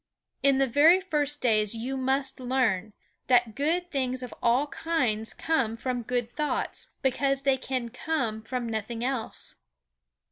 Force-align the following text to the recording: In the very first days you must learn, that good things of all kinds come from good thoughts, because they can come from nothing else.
In 0.41 0.57
the 0.57 0.65
very 0.65 0.99
first 0.99 1.41
days 1.43 1.75
you 1.75 1.95
must 1.95 2.39
learn, 2.39 2.93
that 3.27 3.53
good 3.53 3.91
things 3.91 4.23
of 4.23 4.33
all 4.41 4.65
kinds 4.65 5.31
come 5.31 5.77
from 5.77 6.01
good 6.01 6.27
thoughts, 6.27 6.87
because 7.03 7.43
they 7.43 7.55
can 7.57 7.89
come 7.89 8.41
from 8.41 8.67
nothing 8.67 9.03
else. 9.03 9.57